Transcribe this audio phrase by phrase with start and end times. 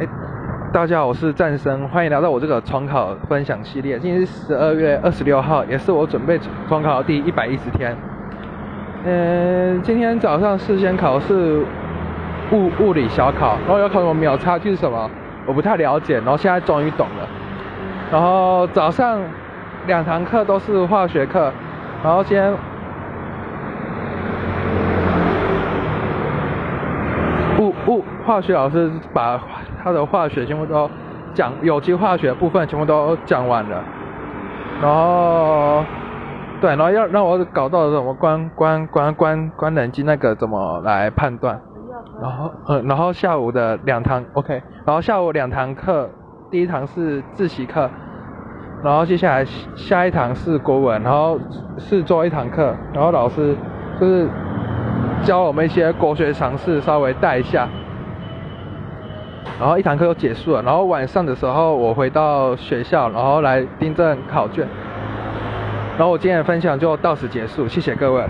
[0.00, 0.08] 哎，
[0.72, 3.96] 大家好，我是战生，欢迎来到我这个重考分享系列。
[3.96, 6.36] 今天是十二月二十六号，也是我准备
[6.68, 7.96] 重考的第一百一十天。
[9.04, 11.64] 嗯，今天早上事先考试
[12.50, 15.08] 物物理小考，然后要考什么秒差距是什么，
[15.46, 17.28] 我不太了解，然后现在终于懂了。
[18.10, 19.20] 然后早上
[19.86, 21.52] 两堂课都是化学课，
[22.02, 22.52] 然后今天。
[27.60, 29.40] 物物化学老师把
[29.82, 30.88] 他的化学全部都
[31.34, 33.82] 讲，有机化学部分全部都讲完了，
[34.80, 35.84] 然后
[36.60, 41.60] 对，然后要让我搞到什么关关关关关人机那个怎么来判断，
[42.22, 46.08] 然后嗯，然后下午的两堂 OK，然后下午两堂课，
[46.50, 47.90] 第一堂是自习课，
[48.82, 49.44] 然后接下来
[49.74, 51.38] 下一堂是国文，然后
[51.76, 53.54] 是做一堂课，然后老师
[54.00, 54.28] 就是。
[55.24, 57.66] 教我们一些国学常识，稍微带一下，
[59.58, 60.62] 然后一堂课就结束了。
[60.62, 64.68] 然后晚上的时候，我回到学校，然后来订正考卷。
[65.96, 68.22] 然后我今天的分享就到此结束，谢谢各位。